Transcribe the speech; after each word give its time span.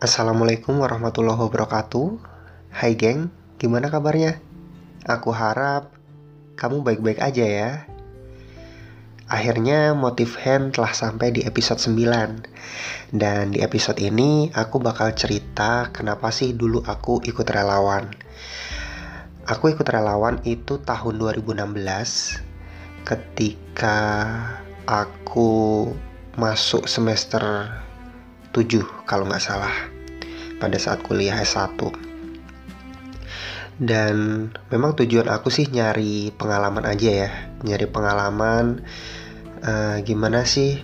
Assalamualaikum 0.00 0.80
warahmatullahi 0.80 1.36
wabarakatuh. 1.36 2.24
Hai 2.72 2.96
geng, 2.96 3.28
gimana 3.60 3.92
kabarnya? 3.92 4.40
Aku 5.04 5.28
harap 5.28 5.92
kamu 6.56 6.80
baik-baik 6.80 7.20
aja 7.20 7.44
ya. 7.44 7.70
Akhirnya 9.28 9.92
Motif 9.92 10.40
Hand 10.40 10.80
telah 10.80 10.96
sampai 10.96 11.36
di 11.36 11.44
episode 11.44 11.84
9 11.84 13.12
Dan 13.12 13.52
di 13.52 13.60
episode 13.60 14.00
ini 14.00 14.48
aku 14.56 14.80
bakal 14.80 15.12
cerita 15.12 15.92
kenapa 15.92 16.32
sih 16.32 16.56
dulu 16.56 16.80
aku 16.80 17.20
ikut 17.20 17.44
relawan. 17.44 18.08
Aku 19.52 19.68
ikut 19.68 19.84
relawan 19.84 20.40
itu 20.48 20.80
tahun 20.80 21.20
2016 21.20 23.04
Ketika 23.04 24.00
aku 24.88 25.92
masuk 26.40 26.88
semester 26.88 27.68
7 28.52 29.06
kalau 29.06 29.26
nggak 29.28 29.42
salah 29.42 29.72
pada 30.58 30.76
saat 30.76 31.00
kuliah 31.06 31.38
S1 31.40 31.78
dan 33.80 34.48
memang 34.68 34.92
tujuan 34.92 35.32
aku 35.32 35.48
sih 35.48 35.64
nyari 35.72 36.36
pengalaman 36.36 36.84
aja 36.84 37.10
ya 37.26 37.30
nyari 37.64 37.88
pengalaman 37.88 38.84
uh, 39.64 39.96
gimana 40.04 40.44
sih 40.44 40.80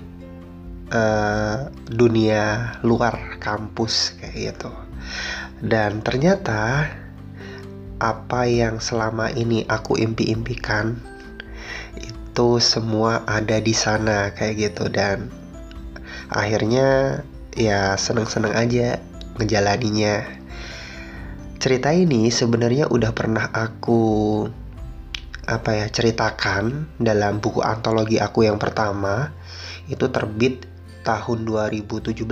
uh, 0.93 1.69
dunia 1.89 2.77
luar 2.85 3.41
kampus 3.41 4.17
kayak 4.21 4.35
gitu. 4.55 4.71
Dan 5.63 6.05
ternyata 6.05 6.93
apa 7.97 8.41
yang 8.45 8.79
selama 8.81 9.33
ini 9.33 9.65
aku 9.65 9.97
impi-impikan 9.97 11.01
itu 11.97 12.61
semua 12.61 13.25
ada 13.25 13.57
di 13.61 13.73
sana 13.73 14.33
kayak 14.37 14.55
gitu. 14.73 14.93
Dan 14.93 15.33
akhirnya 16.29 17.23
ya 17.57 17.97
seneng-seneng 17.97 18.53
aja 18.53 19.01
ngejalaninya. 19.41 20.23
Cerita 21.57 21.91
ini 21.91 22.29
sebenarnya 22.29 22.87
udah 22.93 23.11
pernah 23.17 23.49
aku 23.51 24.45
apa 25.47 25.71
ya 25.79 25.87
ceritakan 25.89 26.95
dalam 27.01 27.39
buku 27.39 27.63
antologi 27.63 28.19
aku 28.19 28.45
yang 28.45 28.59
pertama 28.59 29.31
itu 29.87 30.11
terbit 30.11 30.67
tahun 31.07 31.47
2017 31.47 32.27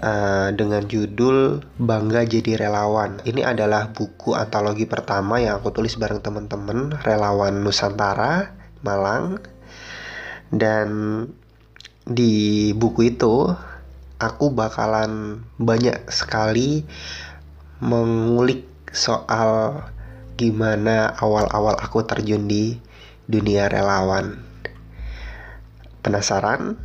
uh, 0.00 0.48
dengan 0.56 0.82
judul 0.88 1.60
Bangga 1.76 2.24
Jadi 2.24 2.56
Relawan. 2.56 3.20
Ini 3.22 3.44
adalah 3.44 3.92
buku 3.92 4.32
antologi 4.32 4.88
pertama 4.88 5.38
yang 5.38 5.60
aku 5.60 5.70
tulis 5.70 5.94
bareng 6.00 6.24
teman-teman 6.24 6.96
relawan 7.04 7.60
Nusantara 7.60 8.56
Malang 8.80 9.38
dan 10.48 10.88
di 12.08 12.70
buku 12.72 13.12
itu 13.12 13.52
aku 14.20 14.52
bakalan 14.52 15.44
banyak 15.56 16.08
sekali 16.12 16.84
mengulik 17.80 18.68
soal 18.92 19.84
gimana 20.36 21.12
awal-awal 21.20 21.76
aku 21.80 22.04
terjun 22.04 22.48
di 22.48 22.76
dunia 23.28 23.68
relawan. 23.68 24.40
Penasaran? 26.00 26.80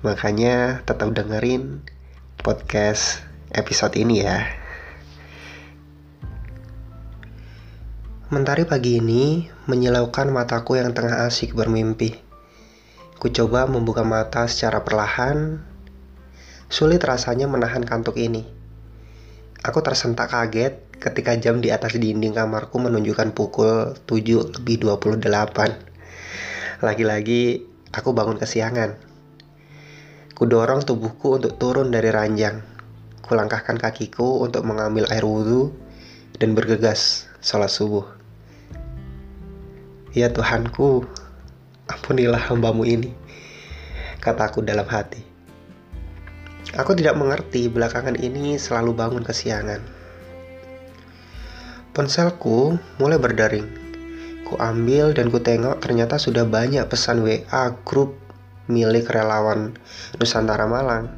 Makanya 0.00 0.80
tetap 0.88 1.12
dengerin 1.12 1.84
podcast 2.40 3.20
episode 3.52 3.92
ini 4.00 4.24
ya. 4.24 4.40
Mentari 8.32 8.64
pagi 8.64 9.02
ini 9.02 9.50
menyilaukan 9.68 10.30
mataku 10.32 10.78
yang 10.78 10.94
tengah 10.96 11.28
asik 11.28 11.52
bermimpi. 11.52 12.29
Ku 13.20 13.28
coba 13.28 13.68
membuka 13.68 14.00
mata 14.00 14.48
secara 14.48 14.80
perlahan. 14.80 15.60
Sulit 16.72 17.04
rasanya 17.04 17.44
menahan 17.44 17.84
kantuk 17.84 18.16
ini. 18.16 18.48
Aku 19.60 19.84
tersentak 19.84 20.32
kaget 20.32 20.80
ketika 20.96 21.36
jam 21.36 21.60
di 21.60 21.68
atas 21.68 22.00
dinding 22.00 22.32
kamarku 22.32 22.80
menunjukkan 22.80 23.36
pukul 23.36 23.92
7 24.08 24.56
lebih 24.56 24.88
28. 24.88 25.20
Lagi-lagi 26.80 27.68
aku 27.92 28.16
bangun 28.16 28.40
kesiangan. 28.40 28.96
Ku 30.32 30.48
dorong 30.48 30.80
tubuhku 30.88 31.36
untuk 31.36 31.60
turun 31.60 31.92
dari 31.92 32.08
ranjang. 32.08 32.64
Kulangkahkan 33.20 33.76
kakiku 33.76 34.40
untuk 34.40 34.64
mengambil 34.64 35.04
air 35.12 35.28
wudhu 35.28 35.76
dan 36.40 36.56
bergegas 36.56 37.28
sholat 37.44 37.68
subuh. 37.68 38.08
Ya 40.16 40.32
Tuhanku, 40.32 41.04
Ampunilah 41.90 42.38
hambamu 42.46 42.86
ini, 42.86 43.10
kataku 44.22 44.62
dalam 44.62 44.86
hati. 44.86 45.26
Aku 46.78 46.94
tidak 46.94 47.18
mengerti 47.18 47.66
belakangan 47.66 48.14
ini 48.14 48.54
selalu 48.54 48.94
bangun 48.94 49.26
kesiangan. 49.26 49.82
Ponselku 51.90 52.78
mulai 53.02 53.18
berdaring. 53.18 53.66
Ku 54.46 54.54
ambil 54.62 55.10
dan 55.10 55.34
ku 55.34 55.42
tengok 55.42 55.82
ternyata 55.82 56.14
sudah 56.14 56.46
banyak 56.46 56.86
pesan 56.86 57.26
WA 57.26 57.74
grup 57.82 58.14
milik 58.70 59.10
relawan 59.10 59.74
Nusantara 60.14 60.70
Malang. 60.70 61.10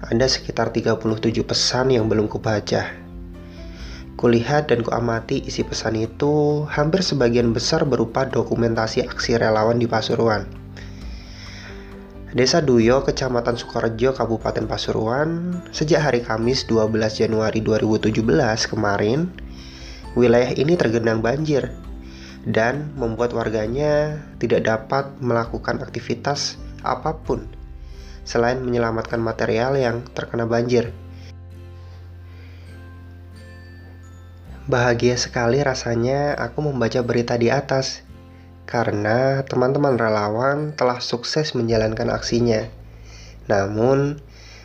Ada 0.00 0.24
sekitar 0.24 0.72
37 0.72 1.04
pesan 1.44 1.92
yang 1.92 2.08
belum 2.08 2.32
kubaca. 2.32 3.01
Kulihat 4.22 4.70
dan 4.70 4.86
kuamati 4.86 5.42
isi 5.42 5.66
pesan 5.66 5.98
itu 5.98 6.62
hampir 6.70 7.02
sebagian 7.02 7.50
besar 7.50 7.82
berupa 7.82 8.22
dokumentasi 8.22 9.02
aksi 9.02 9.34
relawan 9.34 9.82
di 9.82 9.90
Pasuruan. 9.90 10.46
Desa 12.30 12.62
Duyo, 12.62 13.02
Kecamatan 13.02 13.58
Sukorejo, 13.58 14.14
Kabupaten 14.14 14.70
Pasuruan, 14.70 15.58
sejak 15.74 16.06
hari 16.06 16.22
Kamis 16.22 16.62
12 16.70 16.94
Januari 17.18 17.66
2017 17.66 18.14
kemarin, 18.70 19.26
wilayah 20.14 20.54
ini 20.54 20.78
tergenang 20.78 21.18
banjir 21.18 21.74
dan 22.46 22.94
membuat 22.94 23.34
warganya 23.34 24.22
tidak 24.38 24.70
dapat 24.70 25.10
melakukan 25.18 25.82
aktivitas 25.82 26.62
apa 26.86 27.18
pun 27.26 27.42
selain 28.22 28.62
menyelamatkan 28.62 29.18
material 29.18 29.74
yang 29.74 30.06
terkena 30.14 30.46
banjir. 30.46 30.94
Bahagia 34.72 35.20
sekali 35.20 35.60
rasanya 35.60 36.32
aku 36.32 36.64
membaca 36.64 37.04
berita 37.04 37.36
di 37.36 37.52
atas 37.52 38.00
karena 38.64 39.44
teman-teman 39.44 40.00
relawan 40.00 40.72
telah 40.72 40.96
sukses 40.96 41.52
menjalankan 41.52 42.08
aksinya. 42.08 42.72
Namun, 43.52 44.16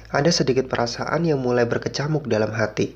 ada 0.08 0.32
sedikit 0.32 0.72
perasaan 0.72 1.28
yang 1.28 1.44
mulai 1.44 1.68
berkecamuk 1.68 2.24
dalam 2.32 2.56
hati. 2.56 2.96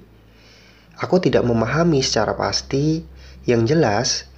Aku 1.03 1.19
tidak 1.19 1.43
memahami 1.43 1.99
secara 1.99 2.31
pasti, 2.31 3.03
yang 3.43 3.67
jelas 3.67 4.31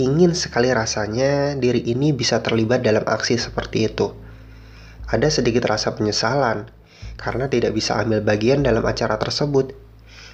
ingin 0.00 0.32
sekali 0.32 0.72
rasanya 0.72 1.52
diri 1.60 1.84
ini 1.84 2.16
bisa 2.16 2.40
terlibat 2.40 2.80
dalam 2.80 3.04
aksi 3.04 3.36
seperti 3.36 3.92
itu. 3.92 4.16
Ada 5.04 5.28
sedikit 5.28 5.68
rasa 5.68 5.92
penyesalan 5.92 6.64
karena 7.20 7.52
tidak 7.52 7.76
bisa 7.76 8.00
ambil 8.00 8.24
bagian 8.24 8.64
dalam 8.64 8.88
acara 8.88 9.20
tersebut. 9.20 9.76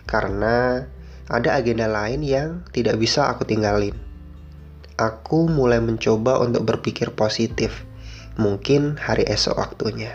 Karena 0.06 0.86
ada 1.26 1.58
agenda 1.58 1.90
lain 1.90 2.22
yang 2.22 2.62
tidak 2.70 3.02
bisa 3.02 3.26
aku 3.26 3.42
tinggalin. 3.42 3.98
Aku 4.94 5.50
mulai 5.50 5.82
mencoba 5.82 6.38
untuk 6.38 6.62
berpikir 6.64 7.12
positif. 7.12 7.82
Mungkin 8.38 8.96
hari 8.96 9.26
esok 9.26 9.58
waktunya. 9.58 10.14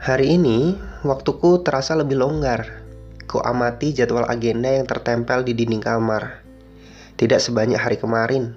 Hari 0.00 0.40
ini, 0.40 0.80
waktuku 1.04 1.60
terasa 1.60 1.92
lebih 1.92 2.16
longgar. 2.16 2.80
Ku 3.28 3.44
amati 3.44 3.92
jadwal 3.92 4.24
agenda 4.30 4.72
yang 4.72 4.88
tertempel 4.88 5.44
di 5.44 5.52
dinding 5.52 5.84
kamar. 5.84 6.40
Tidak 7.20 7.36
sebanyak 7.36 7.76
hari 7.76 8.00
kemarin. 8.00 8.56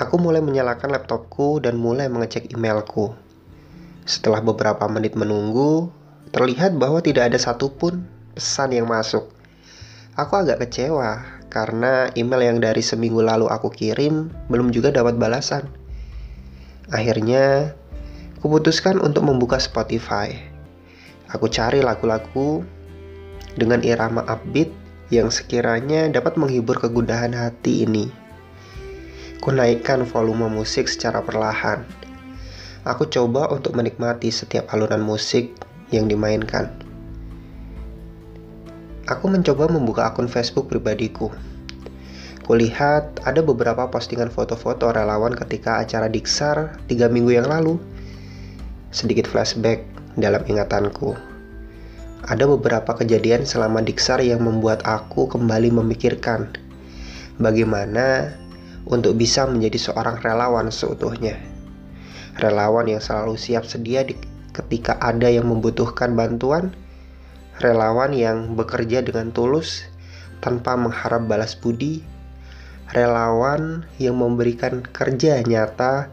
Aku 0.00 0.16
mulai 0.16 0.40
menyalakan 0.40 0.96
laptopku 0.96 1.60
dan 1.60 1.76
mulai 1.76 2.08
mengecek 2.08 2.48
emailku. 2.48 3.27
Setelah 4.08 4.40
beberapa 4.40 4.88
menit 4.88 5.12
menunggu, 5.20 5.92
terlihat 6.32 6.80
bahwa 6.80 7.04
tidak 7.04 7.28
ada 7.28 7.36
satupun 7.36 8.08
pesan 8.32 8.72
yang 8.72 8.88
masuk. 8.88 9.28
Aku 10.16 10.32
agak 10.32 10.64
kecewa 10.64 11.20
karena 11.52 12.08
email 12.16 12.40
yang 12.40 12.56
dari 12.56 12.80
seminggu 12.80 13.20
lalu 13.20 13.52
aku 13.52 13.68
kirim 13.68 14.32
belum 14.48 14.72
juga 14.72 14.96
dapat 14.96 15.20
balasan. 15.20 15.68
Akhirnya, 16.88 17.76
kuputuskan 18.40 18.96
untuk 18.96 19.28
membuka 19.28 19.60
Spotify. 19.60 20.32
Aku 21.28 21.52
cari 21.52 21.84
lagu-lagu 21.84 22.64
dengan 23.60 23.84
irama 23.84 24.24
upbeat 24.24 24.72
yang 25.12 25.28
sekiranya 25.28 26.08
dapat 26.08 26.40
menghibur 26.40 26.80
kegundahan 26.80 27.36
hati 27.36 27.84
ini. 27.84 28.08
Ku 29.44 29.52
volume 30.08 30.48
musik 30.48 30.88
secara 30.88 31.20
perlahan 31.20 32.07
Aku 32.88 33.04
coba 33.04 33.52
untuk 33.52 33.76
menikmati 33.76 34.32
setiap 34.32 34.72
alunan 34.72 35.04
musik 35.04 35.52
yang 35.92 36.08
dimainkan. 36.08 36.72
Aku 39.04 39.28
mencoba 39.28 39.68
membuka 39.68 40.08
akun 40.08 40.24
Facebook 40.24 40.72
pribadiku. 40.72 41.28
Kulihat 42.48 43.28
ada 43.28 43.44
beberapa 43.44 43.92
postingan 43.92 44.32
foto-foto 44.32 44.88
relawan 44.88 45.36
ketika 45.36 45.84
acara 45.84 46.08
Diksar 46.08 46.80
tiga 46.88 47.12
minggu 47.12 47.36
yang 47.36 47.44
lalu. 47.44 47.76
Sedikit 48.88 49.28
flashback 49.28 49.84
dalam 50.16 50.40
ingatanku. 50.48 51.12
Ada 52.24 52.48
beberapa 52.48 52.96
kejadian 52.96 53.44
selama 53.44 53.84
Diksar 53.84 54.24
yang 54.24 54.40
membuat 54.40 54.80
aku 54.88 55.28
kembali 55.28 55.76
memikirkan 55.76 56.56
bagaimana 57.36 58.32
untuk 58.88 59.20
bisa 59.20 59.44
menjadi 59.44 59.92
seorang 59.92 60.24
relawan 60.24 60.72
seutuhnya. 60.72 61.57
Relawan 62.38 62.86
yang 62.86 63.02
selalu 63.02 63.34
siap 63.34 63.66
sedia 63.66 64.06
di, 64.06 64.14
ketika 64.54 64.94
ada 65.02 65.26
yang 65.26 65.50
membutuhkan 65.50 66.14
bantuan, 66.14 66.70
relawan 67.58 68.14
yang 68.14 68.54
bekerja 68.54 69.02
dengan 69.02 69.34
tulus 69.34 69.90
tanpa 70.38 70.78
mengharap 70.78 71.26
balas 71.26 71.58
budi 71.58 72.06
relawan 72.92 73.84
yang 74.00 74.16
memberikan 74.16 74.80
kerja 74.80 75.40
nyata, 75.44 76.08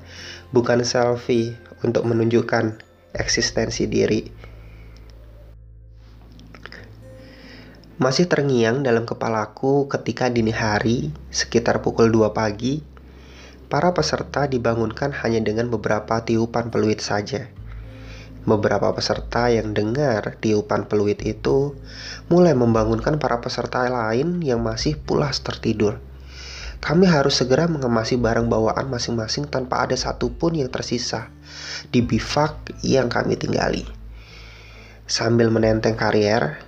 bukan 0.52 0.84
selfie 0.84 1.56
untuk 1.84 2.04
menunjukkan 2.04 2.80
eksistensi 3.16 3.88
diri. 3.88 4.28
Masih 7.96 8.28
terngiang 8.28 8.84
dalam 8.84 9.08
kepalaku 9.08 9.88
ketika 9.88 10.28
dini 10.28 10.52
hari, 10.52 11.16
sekitar 11.32 11.80
pukul 11.80 12.12
2 12.12 12.36
pagi, 12.36 12.84
para 13.76 13.92
peserta 13.92 14.48
dibangunkan 14.48 15.12
hanya 15.12 15.44
dengan 15.44 15.68
beberapa 15.68 16.24
tiupan 16.24 16.72
peluit 16.72 17.04
saja. 17.04 17.52
Beberapa 18.48 18.88
peserta 18.96 19.52
yang 19.52 19.76
dengar 19.76 20.40
tiupan 20.40 20.88
peluit 20.88 21.20
itu 21.28 21.76
mulai 22.32 22.56
membangunkan 22.56 23.20
para 23.20 23.44
peserta 23.44 23.84
lain 23.84 24.40
yang 24.40 24.64
masih 24.64 24.96
pulas 24.96 25.44
tertidur. 25.44 26.00
Kami 26.80 27.04
harus 27.04 27.36
segera 27.36 27.68
mengemasi 27.68 28.16
barang 28.16 28.48
bawaan 28.48 28.88
masing-masing 28.88 29.52
tanpa 29.52 29.84
ada 29.84 30.00
satupun 30.00 30.56
yang 30.56 30.72
tersisa 30.72 31.28
di 31.92 32.00
bivak 32.00 32.80
yang 32.80 33.12
kami 33.12 33.36
tinggali. 33.36 33.84
Sambil 35.04 35.52
menenteng 35.52 36.00
karier, 36.00 36.64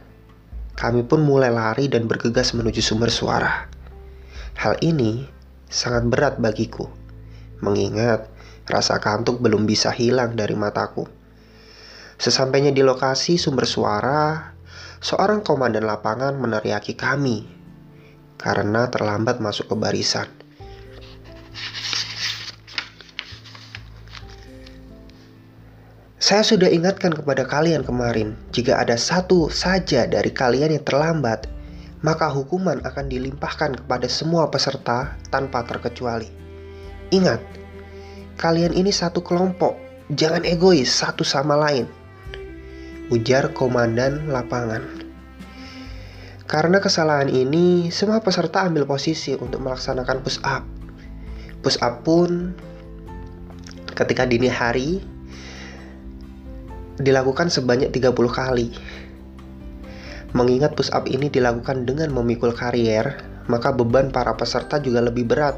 kami 0.75 1.07
pun 1.07 1.23
mulai 1.23 1.55
lari 1.55 1.87
dan 1.87 2.03
bergegas 2.03 2.51
menuju 2.51 2.83
sumber 2.83 3.07
suara. 3.07 3.71
Hal 4.59 4.75
ini 4.83 5.37
sangat 5.67 6.07
berat 6.07 6.35
bagiku, 6.39 6.96
mengingat 7.63 8.29
rasa 8.67 8.99
kantuk 8.99 9.39
belum 9.39 9.63
bisa 9.63 9.89
hilang 9.89 10.35
dari 10.35 10.53
mataku. 10.53 11.07
Sesampainya 12.17 12.73
di 12.73 12.81
lokasi 12.81 13.37
sumber 13.37 13.69
suara, 13.69 14.53
seorang 14.99 15.45
komandan 15.45 15.85
lapangan 15.85 16.33
meneriaki 16.35 16.97
kami 16.97 17.45
karena 18.37 18.89
terlambat 18.89 19.37
masuk 19.37 19.69
ke 19.71 19.75
barisan. 19.77 20.29
Saya 26.17 26.43
sudah 26.43 26.67
ingatkan 26.67 27.15
kepada 27.15 27.47
kalian 27.47 27.87
kemarin, 27.87 28.35
jika 28.51 28.75
ada 28.83 28.99
satu 28.99 29.47
saja 29.47 30.03
dari 30.03 30.27
kalian 30.27 30.75
yang 30.75 30.83
terlambat, 30.83 31.47
maka 32.03 32.27
hukuman 32.27 32.83
akan 32.83 33.07
dilimpahkan 33.07 33.79
kepada 33.79 34.11
semua 34.11 34.51
peserta 34.51 35.15
tanpa 35.31 35.63
terkecuali. 35.63 36.46
Ingat, 37.07 37.39
kalian 38.35 38.75
ini 38.75 38.91
satu 38.91 39.23
kelompok, 39.23 39.79
jangan 40.11 40.43
egois 40.43 40.91
satu 40.91 41.23
sama 41.23 41.55
lain. 41.55 41.87
Ujar 43.07 43.55
komandan 43.55 44.27
lapangan. 44.27 44.83
Karena 46.43 46.83
kesalahan 46.83 47.31
ini, 47.31 47.87
semua 47.95 48.19
peserta 48.19 48.67
ambil 48.67 48.83
posisi 48.83 49.39
untuk 49.39 49.63
melaksanakan 49.63 50.19
push 50.19 50.43
up. 50.43 50.67
Push 51.63 51.79
up 51.79 52.03
pun 52.03 52.51
ketika 53.95 54.27
dini 54.27 54.51
hari 54.51 54.99
dilakukan 56.99 57.47
sebanyak 57.47 57.87
30 57.95 58.11
kali. 58.27 58.75
Mengingat 60.35 60.75
push 60.75 60.91
up 60.91 61.07
ini 61.07 61.31
dilakukan 61.31 61.87
dengan 61.87 62.11
memikul 62.11 62.51
karier, 62.51 63.15
maka 63.47 63.71
beban 63.71 64.11
para 64.11 64.35
peserta 64.35 64.75
juga 64.83 64.99
lebih 64.99 65.23
berat. 65.23 65.55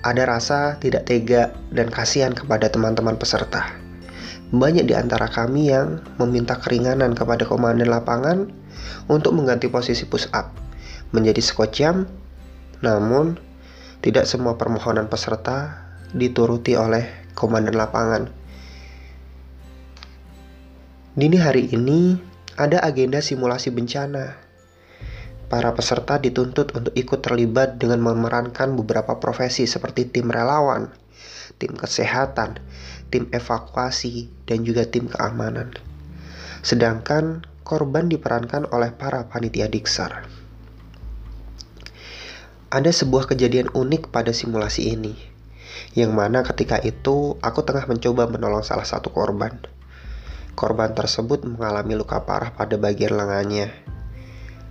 Ada 0.00 0.24
rasa 0.24 0.80
tidak 0.80 1.04
tega 1.08 1.52
dan 1.68 1.92
kasihan 1.92 2.32
kepada 2.32 2.72
teman-teman 2.72 3.20
peserta. 3.20 3.76
Banyak 4.50 4.88
di 4.88 4.96
antara 4.96 5.28
kami 5.28 5.70
yang 5.70 6.00
meminta 6.16 6.56
keringanan 6.56 7.12
kepada 7.12 7.44
komandan 7.44 7.92
lapangan 7.92 8.48
untuk 9.06 9.36
mengganti 9.36 9.68
posisi 9.68 10.08
push 10.08 10.26
up 10.32 10.56
menjadi 11.12 11.38
squat 11.42 11.70
jam, 11.74 12.08
namun 12.80 13.36
tidak 14.00 14.24
semua 14.24 14.56
permohonan 14.56 15.06
peserta 15.06 15.86
dituruti 16.16 16.74
oleh 16.74 17.06
komandan 17.36 17.76
lapangan. 17.76 18.32
Dini 21.14 21.36
hari 21.36 21.68
ini 21.70 22.16
ada 22.56 22.80
agenda 22.80 23.20
simulasi 23.20 23.68
bencana. 23.74 24.49
Para 25.50 25.74
peserta 25.74 26.22
dituntut 26.22 26.70
untuk 26.78 26.94
ikut 26.94 27.26
terlibat 27.26 27.82
dengan 27.82 27.98
memerankan 28.06 28.78
beberapa 28.78 29.18
profesi 29.18 29.66
seperti 29.66 30.06
tim 30.06 30.30
relawan, 30.30 30.94
tim 31.58 31.74
kesehatan, 31.74 32.62
tim 33.10 33.26
evakuasi, 33.34 34.30
dan 34.46 34.62
juga 34.62 34.86
tim 34.86 35.10
keamanan. 35.10 35.74
Sedangkan 36.62 37.42
korban 37.66 38.06
diperankan 38.06 38.70
oleh 38.70 38.94
para 38.94 39.26
panitia 39.26 39.66
diksar. 39.66 40.30
Ada 42.70 42.94
sebuah 42.94 43.26
kejadian 43.26 43.74
unik 43.74 44.14
pada 44.14 44.30
simulasi 44.30 44.94
ini, 44.94 45.18
yang 45.98 46.14
mana 46.14 46.46
ketika 46.46 46.78
itu 46.78 47.34
aku 47.42 47.66
tengah 47.66 47.90
mencoba 47.90 48.30
menolong 48.30 48.62
salah 48.62 48.86
satu 48.86 49.10
korban. 49.10 49.58
Korban 50.54 50.94
tersebut 50.94 51.42
mengalami 51.42 51.98
luka 51.98 52.22
parah 52.22 52.54
pada 52.54 52.78
bagian 52.78 53.18
lengannya. 53.18 53.98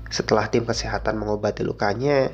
Setelah 0.09 0.49
tim 0.49 0.65
kesehatan 0.65 1.21
mengobati 1.21 1.61
lukanya, 1.61 2.33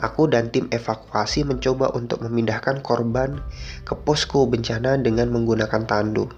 aku 0.00 0.26
dan 0.26 0.48
tim 0.48 0.72
evakuasi 0.72 1.44
mencoba 1.44 1.92
untuk 1.92 2.24
memindahkan 2.24 2.80
korban 2.80 3.44
ke 3.84 3.92
posko 3.92 4.48
bencana 4.48 4.96
dengan 4.98 5.28
menggunakan 5.28 5.84
tandu. 5.84 6.32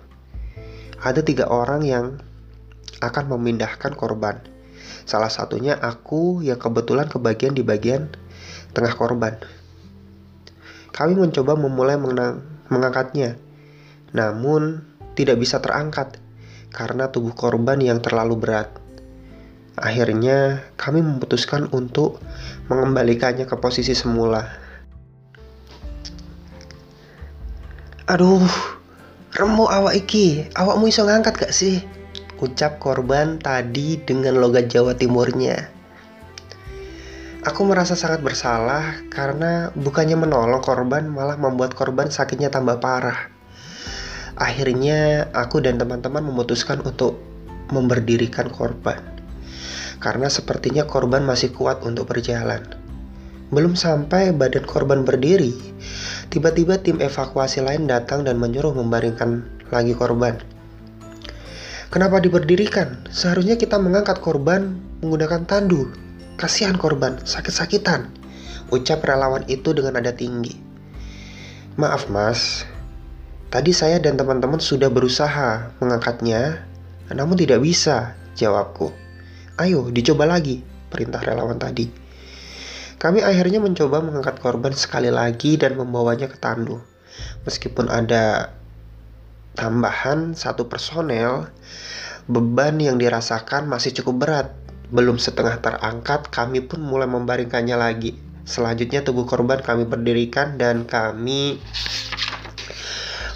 Ada 1.01 1.23
tiga 1.23 1.47
orang 1.47 1.87
yang 1.87 2.19
akan 2.99 3.25
memindahkan 3.31 3.95
korban. 3.95 4.43
Salah 5.07 5.31
satunya 5.31 5.79
aku 5.79 6.43
yang 6.43 6.59
kebetulan 6.59 7.07
kebagian 7.07 7.55
di 7.55 7.63
bagian 7.63 8.11
tengah 8.75 8.95
korban. 8.99 9.39
Kami 10.91 11.15
mencoba 11.15 11.55
memulai 11.55 11.95
mengangkatnya, 12.67 13.37
namun 14.17 14.83
tidak 15.15 15.37
bisa 15.41 15.61
terangkat 15.61 16.19
karena 16.73 17.09
tubuh 17.13 17.33
korban 17.33 17.81
yang 17.81 18.01
terlalu 18.01 18.37
berat. 18.37 18.76
Akhirnya, 19.77 20.65
kami 20.81 21.05
memutuskan 21.05 21.69
untuk 21.73 22.21
mengembalikannya 22.73 23.45
ke 23.45 23.57
posisi 23.61 23.93
semula. 23.93 24.49
Aduh, 28.09 28.45
remu 29.37 29.65
awak 29.69 29.95
iki, 29.97 30.49
awakmu 30.57 30.89
iso 30.89 31.05
ngangkat 31.05 31.37
gak 31.37 31.53
sih? 31.53 31.85
ucap 32.37 32.77
korban 32.77 33.41
tadi 33.41 33.97
dengan 33.97 34.37
logat 34.37 34.69
Jawa 34.69 34.93
Timurnya. 34.93 35.73
Aku 37.47 37.63
merasa 37.63 37.95
sangat 37.95 38.27
bersalah 38.27 39.07
karena 39.09 39.71
bukannya 39.79 40.19
menolong 40.19 40.61
korban 40.61 41.07
malah 41.07 41.39
membuat 41.39 41.79
korban 41.79 42.11
sakitnya 42.11 42.51
tambah 42.51 42.83
parah. 42.83 43.31
Akhirnya 44.37 45.31
aku 45.33 45.63
dan 45.65 45.81
teman-teman 45.81 46.27
memutuskan 46.27 46.83
untuk 46.85 47.17
memberdirikan 47.73 48.51
korban. 48.51 49.16
Karena 50.07 50.31
sepertinya 50.31 50.87
korban 50.87 51.27
masih 51.27 51.51
kuat 51.51 51.83
untuk 51.83 52.07
berjalan. 52.07 52.63
Belum 53.51 53.75
sampai 53.75 54.31
badan 54.31 54.63
korban 54.63 55.03
berdiri, 55.03 55.51
tiba-tiba 56.31 56.79
tim 56.79 57.03
evakuasi 57.03 57.59
lain 57.67 57.91
datang 57.91 58.23
dan 58.23 58.39
menyuruh 58.39 58.71
membaringkan 58.71 59.43
lagi 59.75 59.99
korban. 59.99 60.39
Kenapa 61.91 62.23
diberdirikan? 62.23 63.11
Seharusnya 63.11 63.59
kita 63.59 63.83
mengangkat 63.83 64.23
korban 64.23 64.79
menggunakan 65.03 65.43
tandu. 65.43 65.91
Kasihan 66.39 66.79
korban, 66.79 67.19
sakit-sakitan. 67.27 68.07
Ucap 68.71 69.03
relawan 69.03 69.43
itu 69.51 69.75
dengan 69.75 69.99
nada 69.99 70.15
tinggi. 70.15 70.55
Maaf 71.75 72.07
mas, 72.07 72.63
tadi 73.51 73.75
saya 73.75 73.99
dan 73.99 74.15
teman-teman 74.15 74.63
sudah 74.63 74.87
berusaha 74.87 75.75
mengangkatnya, 75.83 76.63
namun 77.11 77.35
tidak 77.35 77.59
bisa, 77.59 78.15
jawabku. 78.39 79.06
Ayo, 79.57 79.89
dicoba 79.89 80.29
lagi, 80.29 80.61
perintah 80.93 81.25
relawan 81.25 81.57
tadi. 81.57 81.89
Kami 83.01 83.25
akhirnya 83.25 83.57
mencoba 83.57 84.05
mengangkat 84.05 84.37
korban 84.41 84.77
sekali 84.77 85.09
lagi 85.09 85.57
dan 85.57 85.81
membawanya 85.81 86.29
ke 86.29 86.37
tandu. 86.37 86.85
Meskipun 87.49 87.89
ada 87.89 88.53
tambahan 89.57 90.37
satu 90.37 90.69
personel, 90.69 91.49
beban 92.29 92.77
yang 92.77 93.01
dirasakan 93.01 93.65
masih 93.65 93.97
cukup 93.97 94.29
berat 94.29 94.49
belum 94.93 95.17
setengah 95.17 95.59
terangkat, 95.65 96.29
kami 96.29 96.61
pun 96.61 96.85
mulai 96.85 97.09
membaringkannya 97.09 97.81
lagi. 97.81 98.13
Selanjutnya 98.45 99.03
tubuh 99.03 99.25
korban 99.25 99.59
kami 99.65 99.89
berdirikan 99.89 100.61
dan 100.61 100.85
kami 100.85 101.59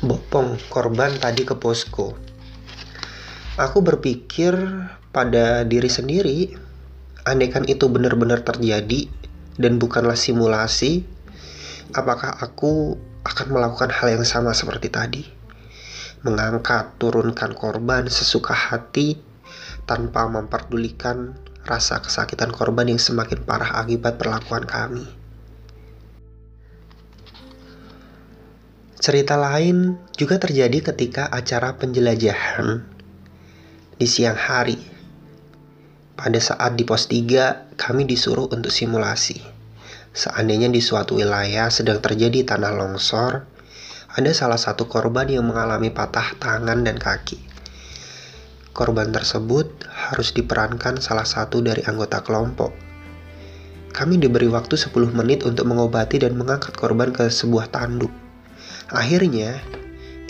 bopong 0.04 0.60
korban 0.68 1.16
tadi 1.16 1.48
ke 1.48 1.56
posko. 1.56 2.29
Aku 3.59 3.83
berpikir 3.83 4.54
pada 5.11 5.66
diri 5.66 5.90
sendiri, 5.90 6.54
andaikan 7.26 7.66
itu 7.66 7.90
benar-benar 7.90 8.47
terjadi 8.47 9.11
dan 9.59 9.83
bukanlah 9.83 10.14
simulasi, 10.14 11.02
apakah 11.90 12.30
aku 12.38 12.95
akan 13.26 13.47
melakukan 13.50 13.90
hal 13.90 14.14
yang 14.14 14.23
sama 14.23 14.54
seperti 14.54 14.87
tadi? 14.87 15.23
Mengangkat, 16.23 16.95
turunkan 17.02 17.50
korban 17.59 18.07
sesuka 18.07 18.54
hati 18.54 19.19
tanpa 19.83 20.30
memperdulikan 20.30 21.35
rasa 21.66 21.99
kesakitan 21.99 22.54
korban 22.54 22.87
yang 22.87 23.02
semakin 23.02 23.42
parah 23.42 23.83
akibat 23.83 24.14
perlakuan 24.14 24.62
kami. 24.62 25.11
Cerita 29.00 29.35
lain 29.35 29.99
juga 30.14 30.38
terjadi 30.38 30.92
ketika 30.92 31.26
acara 31.33 31.75
penjelajahan 31.80 33.00
di 34.00 34.09
siang 34.09 34.33
hari. 34.33 34.80
Pada 36.16 36.40
saat 36.40 36.73
di 36.73 36.88
pos 36.88 37.04
3, 37.04 37.76
kami 37.76 38.09
disuruh 38.09 38.49
untuk 38.49 38.73
simulasi. 38.73 39.45
Seandainya 40.16 40.73
di 40.73 40.80
suatu 40.80 41.21
wilayah 41.21 41.69
sedang 41.69 42.00
terjadi 42.00 42.49
tanah 42.49 42.80
longsor, 42.80 43.45
ada 44.16 44.30
salah 44.33 44.57
satu 44.57 44.88
korban 44.88 45.28
yang 45.28 45.45
mengalami 45.45 45.92
patah 45.92 46.33
tangan 46.40 46.80
dan 46.80 46.97
kaki. 46.97 47.37
Korban 48.73 49.12
tersebut 49.12 49.69
harus 49.92 50.33
diperankan 50.33 50.97
salah 51.04 51.28
satu 51.28 51.61
dari 51.61 51.85
anggota 51.85 52.25
kelompok. 52.25 52.73
Kami 53.92 54.16
diberi 54.16 54.49
waktu 54.49 54.80
10 54.80 55.12
menit 55.12 55.45
untuk 55.45 55.69
mengobati 55.69 56.25
dan 56.25 56.40
mengangkat 56.40 56.73
korban 56.73 57.12
ke 57.12 57.28
sebuah 57.28 57.69
tanduk. 57.69 58.11
Akhirnya, 58.88 59.61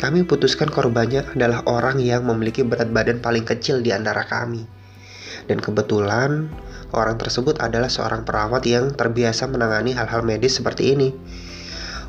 kami 0.00 0.24
putuskan 0.24 0.72
korbannya 0.72 1.28
adalah 1.36 1.60
orang 1.68 2.00
yang 2.00 2.24
memiliki 2.24 2.64
berat 2.64 2.88
badan 2.88 3.20
paling 3.20 3.44
kecil 3.44 3.84
di 3.84 3.92
antara 3.92 4.24
kami. 4.24 4.64
Dan 5.44 5.60
kebetulan, 5.60 6.48
orang 6.96 7.20
tersebut 7.20 7.60
adalah 7.60 7.92
seorang 7.92 8.24
perawat 8.24 8.64
yang 8.64 8.96
terbiasa 8.96 9.44
menangani 9.44 9.92
hal-hal 9.92 10.24
medis 10.24 10.56
seperti 10.56 10.96
ini. 10.96 11.12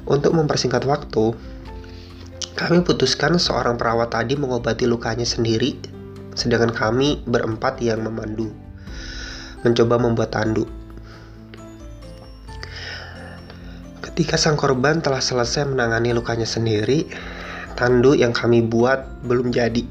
Untuk 0.07 0.31
mempersingkat 0.31 0.88
waktu, 0.88 1.36
kami 2.55 2.79
putuskan 2.88 3.36
seorang 3.36 3.75
perawat 3.75 4.15
tadi 4.15 4.39
mengobati 4.39 4.88
lukanya 4.88 5.27
sendiri 5.27 6.00
sedangkan 6.36 6.71
kami 6.71 7.19
berempat 7.27 7.83
yang 7.83 8.03
memandu, 8.03 8.51
mencoba 9.67 10.00
membuat 10.00 10.31
tanduk. 10.31 10.67
Ketika 14.01 14.36
sang 14.36 14.60
korban 14.60 15.00
telah 15.00 15.24
selesai 15.24 15.67
menangani 15.67 16.15
lukanya 16.15 16.48
sendiri, 16.48 17.07
tanduk 17.75 18.20
yang 18.20 18.36
kami 18.36 18.63
buat 18.66 19.24
belum 19.25 19.51
jadi. 19.51 19.84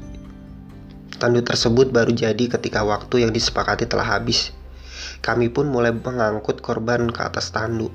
Tanduk 1.21 1.45
tersebut 1.45 1.93
baru 1.93 2.09
jadi 2.13 2.49
ketika 2.49 2.81
waktu 2.81 3.27
yang 3.27 3.31
disepakati 3.31 3.85
telah 3.85 4.17
habis. 4.17 4.49
Kami 5.21 5.53
pun 5.53 5.69
mulai 5.69 5.93
mengangkut 5.93 6.65
korban 6.65 7.09
ke 7.13 7.21
atas 7.21 7.53
tanduk. 7.53 7.93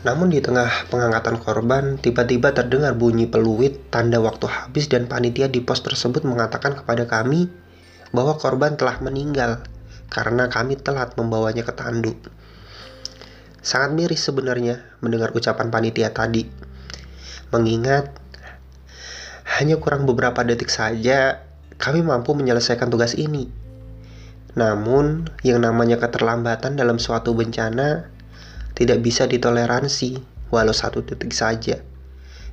Namun 0.00 0.32
di 0.32 0.40
tengah 0.40 0.88
pengangkatan 0.88 1.42
korban, 1.42 1.98
tiba-tiba 1.98 2.54
terdengar 2.54 2.94
bunyi 2.96 3.26
peluit 3.26 3.90
tanda 3.90 4.16
waktu 4.22 4.48
habis 4.48 4.86
dan 4.86 5.10
panitia 5.10 5.50
di 5.50 5.60
pos 5.60 5.82
tersebut 5.82 6.24
mengatakan 6.24 6.72
kepada 6.78 7.04
kami 7.04 7.50
bahwa 8.14 8.38
korban 8.38 8.78
telah 8.78 8.96
meninggal 9.02 9.60
karena 10.08 10.46
kami 10.46 10.78
telat 10.80 11.18
membawanya 11.18 11.66
ke 11.66 11.72
tanduk. 11.74 12.16
Sangat 13.60 13.92
miris 13.92 14.24
sebenarnya 14.24 14.80
mendengar 15.04 15.36
ucapan 15.36 15.68
panitia 15.68 16.14
tadi. 16.16 16.48
Mengingat 17.52 18.19
hanya 19.58 19.82
kurang 19.82 20.06
beberapa 20.06 20.46
detik 20.46 20.70
saja 20.70 21.42
kami 21.80 22.04
mampu 22.04 22.36
menyelesaikan 22.36 22.92
tugas 22.92 23.18
ini. 23.18 23.50
Namun, 24.54 25.30
yang 25.42 25.62
namanya 25.62 25.98
keterlambatan 25.98 26.78
dalam 26.78 26.98
suatu 27.02 27.34
bencana 27.34 28.10
tidak 28.74 29.02
bisa 29.02 29.26
ditoleransi 29.26 30.20
walau 30.50 30.74
satu 30.74 31.02
detik 31.06 31.30
saja 31.30 31.82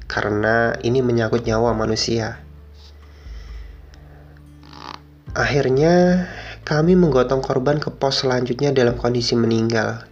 karena 0.07 0.73
ini 0.81 1.03
menyangkut 1.03 1.43
nyawa 1.43 1.75
manusia. 1.75 2.39
Akhirnya, 5.35 6.25
kami 6.65 6.97
menggotong 6.97 7.43
korban 7.45 7.77
ke 7.77 7.93
pos 7.93 8.25
selanjutnya 8.25 8.73
dalam 8.73 8.97
kondisi 8.97 9.37
meninggal. 9.37 10.07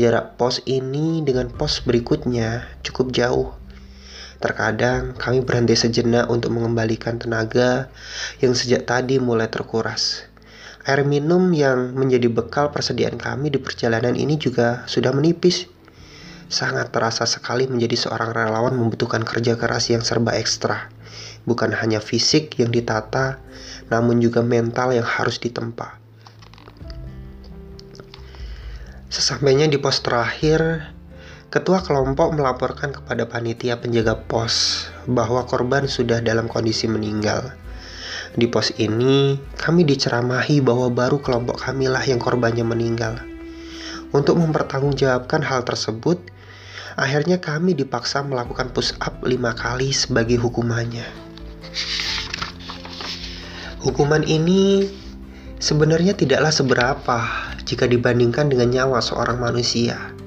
Jarak 0.00 0.40
pos 0.40 0.64
ini 0.64 1.20
dengan 1.20 1.52
pos 1.52 1.84
berikutnya 1.84 2.64
cukup 2.82 3.12
jauh. 3.12 3.52
Terkadang 4.42 5.14
kami 5.14 5.46
berhenti 5.46 5.78
sejenak 5.78 6.26
untuk 6.26 6.50
mengembalikan 6.50 7.14
tenaga 7.14 7.86
yang 8.42 8.58
sejak 8.58 8.90
tadi 8.90 9.22
mulai 9.22 9.46
terkuras. 9.46 10.26
Air 10.82 11.06
minum 11.06 11.54
yang 11.54 11.94
menjadi 11.94 12.26
bekal 12.26 12.74
persediaan 12.74 13.14
kami 13.14 13.54
di 13.54 13.62
perjalanan 13.62 14.18
ini 14.18 14.34
juga 14.34 14.82
sudah 14.90 15.14
menipis. 15.14 15.70
Sangat 16.50 16.90
terasa 16.90 17.22
sekali 17.22 17.70
menjadi 17.70 17.94
seorang 17.94 18.34
relawan 18.34 18.74
membutuhkan 18.74 19.22
kerja 19.22 19.54
keras 19.54 19.94
yang 19.94 20.02
serba 20.02 20.34
ekstra. 20.34 20.90
Bukan 21.46 21.70
hanya 21.78 22.02
fisik 22.02 22.58
yang 22.58 22.74
ditata, 22.74 23.38
namun 23.94 24.18
juga 24.18 24.42
mental 24.42 24.90
yang 24.90 25.06
harus 25.06 25.38
ditempa. 25.38 26.02
Sesampainya 29.06 29.70
di 29.70 29.78
pos 29.78 30.02
terakhir, 30.02 30.91
ketua 31.52 31.84
kelompok 31.84 32.32
melaporkan 32.32 32.96
kepada 32.96 33.28
panitia 33.28 33.76
penjaga 33.76 34.16
pos 34.16 34.88
bahwa 35.04 35.44
korban 35.44 35.84
sudah 35.84 36.24
dalam 36.24 36.48
kondisi 36.48 36.88
meninggal. 36.88 37.52
Di 38.32 38.48
pos 38.48 38.72
ini, 38.80 39.36
kami 39.60 39.84
diceramahi 39.84 40.64
bahwa 40.64 40.88
baru 40.88 41.20
kelompok 41.20 41.60
kamilah 41.60 42.00
yang 42.08 42.16
korbannya 42.16 42.64
meninggal. 42.64 43.20
Untuk 44.16 44.40
mempertanggungjawabkan 44.40 45.44
hal 45.44 45.68
tersebut, 45.68 46.24
akhirnya 46.96 47.36
kami 47.36 47.76
dipaksa 47.76 48.24
melakukan 48.24 48.72
push 48.72 48.96
up 49.04 49.20
lima 49.20 49.52
kali 49.52 49.92
sebagai 49.92 50.40
hukumannya. 50.40 51.04
Hukuman 53.84 54.24
ini 54.24 54.88
sebenarnya 55.60 56.16
tidaklah 56.16 56.48
seberapa 56.48 57.18
jika 57.68 57.84
dibandingkan 57.84 58.48
dengan 58.48 58.72
nyawa 58.72 59.04
seorang 59.04 59.36
manusia. 59.36 60.21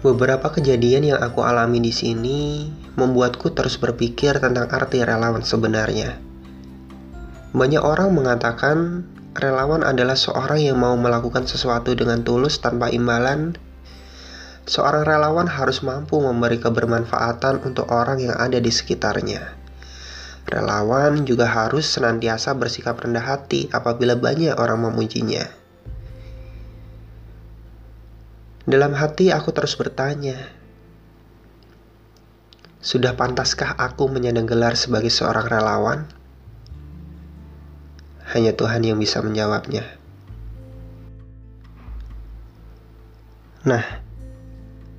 Beberapa 0.00 0.48
kejadian 0.48 1.12
yang 1.12 1.20
aku 1.20 1.44
alami 1.44 1.76
di 1.76 1.92
sini 1.92 2.72
membuatku 2.96 3.52
terus 3.52 3.76
berpikir 3.76 4.40
tentang 4.40 4.64
arti 4.72 5.04
relawan 5.04 5.44
sebenarnya. 5.44 6.16
Banyak 7.52 7.84
orang 7.84 8.16
mengatakan 8.16 9.04
relawan 9.36 9.84
adalah 9.84 10.16
seorang 10.16 10.64
yang 10.64 10.80
mau 10.80 10.96
melakukan 10.96 11.44
sesuatu 11.44 11.92
dengan 11.92 12.24
tulus 12.24 12.64
tanpa 12.64 12.88
imbalan. 12.88 13.60
Seorang 14.64 15.04
relawan 15.04 15.44
harus 15.44 15.84
mampu 15.84 16.16
memberi 16.16 16.56
kebermanfaatan 16.56 17.60
untuk 17.60 17.92
orang 17.92 18.24
yang 18.24 18.40
ada 18.40 18.56
di 18.56 18.72
sekitarnya. 18.72 19.52
Relawan 20.48 21.28
juga 21.28 21.44
harus 21.44 21.84
senantiasa 21.84 22.56
bersikap 22.56 22.96
rendah 22.96 23.36
hati 23.36 23.68
apabila 23.68 24.16
banyak 24.16 24.56
orang 24.56 24.80
memujinya. 24.80 25.59
Dalam 28.70 28.94
hati 28.94 29.34
aku 29.34 29.50
terus 29.50 29.74
bertanya, 29.74 30.38
sudah 32.78 33.18
pantaskah 33.18 33.74
aku 33.74 34.06
menyandang 34.06 34.46
gelar 34.46 34.78
sebagai 34.78 35.10
seorang 35.10 35.50
relawan? 35.50 36.06
Hanya 38.30 38.54
Tuhan 38.54 38.86
yang 38.86 39.02
bisa 39.02 39.26
menjawabnya. 39.26 39.82
Nah, 43.66 43.82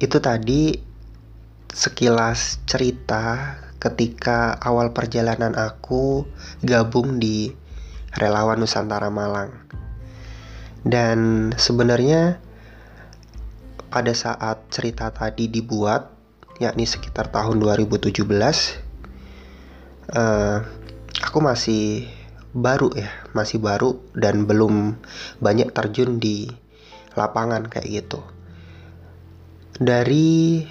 itu 0.03 0.19
tadi 0.19 0.75
sekilas 1.71 2.59
cerita 2.67 3.55
ketika 3.79 4.59
awal 4.59 4.91
perjalanan 4.91 5.55
aku 5.55 6.27
gabung 6.59 7.23
di 7.23 7.55
Relawan 8.19 8.59
Nusantara 8.59 9.07
Malang. 9.07 9.55
Dan 10.83 11.49
sebenarnya 11.55 12.50
pada 13.91 14.15
saat 14.15 14.71
cerita 14.71 15.11
tadi 15.11 15.51
dibuat, 15.51 16.07
yakni 16.63 16.87
sekitar 16.87 17.27
tahun 17.27 17.59
2017, 17.59 18.23
uh, 18.23 18.55
eh, 20.15 20.57
aku 21.19 21.37
masih 21.43 22.07
baru 22.55 22.95
ya, 22.95 23.11
masih 23.35 23.59
baru 23.59 23.99
dan 24.15 24.47
belum 24.47 24.95
banyak 25.43 25.75
terjun 25.75 26.23
di 26.23 26.47
lapangan 27.19 27.67
kayak 27.67 27.87
gitu. 27.91 28.23
Dari 29.75 30.63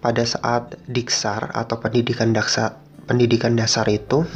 pada 0.00 0.24
saat 0.24 0.80
diksar 0.88 1.52
atau 1.54 1.78
pendidikan 1.78 2.34
dasar 2.34 2.82
pendidikan 3.06 3.54
dasar 3.54 3.86
itu 3.86 4.26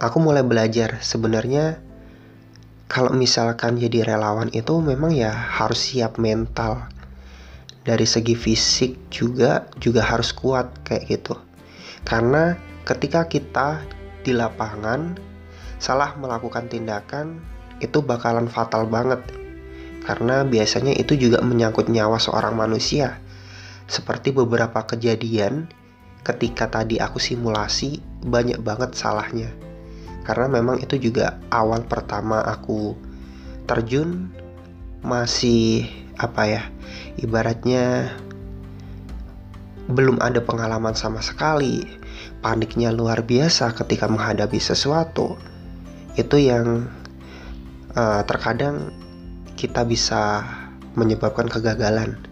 aku 0.00 0.16
mulai 0.20 0.44
belajar 0.44 1.00
sebenarnya 1.00 1.80
kalau 2.90 3.14
misalkan 3.14 3.78
jadi 3.78 4.02
relawan 4.02 4.50
itu 4.50 4.82
memang 4.82 5.14
ya 5.14 5.30
harus 5.30 5.94
siap 5.94 6.18
mental. 6.18 6.90
Dari 7.86 8.02
segi 8.02 8.34
fisik 8.34 8.98
juga 9.14 9.70
juga 9.78 10.02
harus 10.02 10.34
kuat 10.34 10.82
kayak 10.82 11.06
gitu. 11.06 11.38
Karena 12.02 12.58
ketika 12.82 13.30
kita 13.30 13.86
di 14.26 14.34
lapangan 14.34 15.14
salah 15.78 16.18
melakukan 16.18 16.66
tindakan 16.66 17.38
itu 17.78 18.02
bakalan 18.02 18.50
fatal 18.50 18.90
banget. 18.90 19.22
Karena 20.02 20.42
biasanya 20.42 20.90
itu 20.98 21.14
juga 21.14 21.38
menyangkut 21.46 21.86
nyawa 21.86 22.18
seorang 22.18 22.58
manusia. 22.58 23.22
Seperti 23.86 24.34
beberapa 24.34 24.82
kejadian 24.82 25.70
ketika 26.26 26.66
tadi 26.66 26.98
aku 26.98 27.22
simulasi 27.22 28.02
banyak 28.26 28.58
banget 28.58 28.98
salahnya 28.98 29.69
karena 30.30 30.46
memang 30.46 30.78
itu 30.78 31.10
juga 31.10 31.42
awal 31.50 31.82
pertama 31.90 32.38
aku 32.38 32.94
terjun 33.66 34.30
masih 35.02 35.90
apa 36.22 36.46
ya 36.46 36.62
ibaratnya 37.18 38.14
belum 39.90 40.22
ada 40.22 40.38
pengalaman 40.38 40.94
sama 40.94 41.18
sekali. 41.18 41.82
Paniknya 42.46 42.94
luar 42.94 43.26
biasa 43.26 43.74
ketika 43.74 44.06
menghadapi 44.06 44.62
sesuatu. 44.62 45.34
Itu 46.14 46.38
yang 46.38 46.86
uh, 47.98 48.22
terkadang 48.22 48.94
kita 49.58 49.82
bisa 49.82 50.46
menyebabkan 50.94 51.50
kegagalan. 51.50 52.22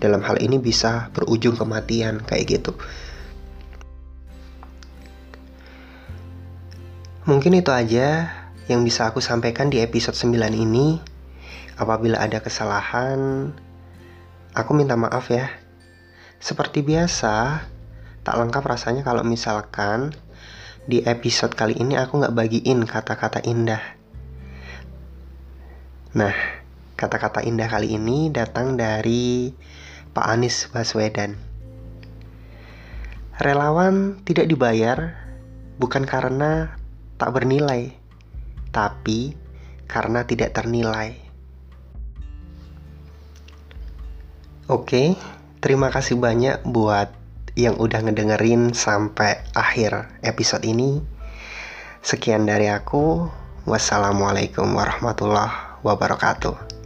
Dalam 0.00 0.24
hal 0.24 0.40
ini 0.40 0.56
bisa 0.56 1.12
berujung 1.12 1.60
kematian 1.60 2.24
kayak 2.24 2.56
gitu 2.56 2.72
Mungkin 7.24 7.56
itu 7.56 7.72
aja 7.72 8.28
yang 8.68 8.84
bisa 8.84 9.08
aku 9.08 9.24
sampaikan 9.24 9.72
di 9.72 9.80
episode 9.80 10.12
9 10.12 10.44
ini. 10.52 11.00
Apabila 11.80 12.20
ada 12.20 12.44
kesalahan, 12.44 13.48
aku 14.52 14.70
minta 14.76 14.92
maaf 14.92 15.32
ya. 15.32 15.48
Seperti 16.36 16.84
biasa, 16.84 17.64
tak 18.28 18.36
lengkap 18.36 18.60
rasanya 18.68 19.00
kalau 19.08 19.24
misalkan 19.24 20.12
di 20.84 21.00
episode 21.08 21.56
kali 21.56 21.80
ini 21.80 21.96
aku 21.96 22.20
nggak 22.20 22.36
bagiin 22.36 22.84
kata-kata 22.84 23.40
indah. 23.40 23.80
Nah, 26.12 26.36
kata-kata 27.00 27.40
indah 27.40 27.72
kali 27.72 27.96
ini 27.96 28.28
datang 28.28 28.76
dari 28.76 29.48
Pak 30.12 30.26
Anies 30.28 30.68
Baswedan. 30.68 31.40
Relawan 33.40 34.20
tidak 34.28 34.44
dibayar 34.44 35.16
bukan 35.80 36.04
karena 36.04 36.83
tak 37.14 37.30
bernilai, 37.34 37.94
tapi 38.74 39.34
karena 39.86 40.26
tidak 40.26 40.54
ternilai. 40.54 41.14
Oke, 44.64 45.12
terima 45.60 45.92
kasih 45.92 46.16
banyak 46.16 46.64
buat 46.64 47.12
yang 47.54 47.78
udah 47.78 48.00
ngedengerin 48.02 48.74
sampai 48.74 49.44
akhir 49.54 50.20
episode 50.24 50.64
ini. 50.66 50.98
Sekian 52.00 52.48
dari 52.48 52.68
aku. 52.68 53.28
Wassalamualaikum 53.64 54.76
warahmatullahi 54.76 55.80
wabarakatuh. 55.80 56.83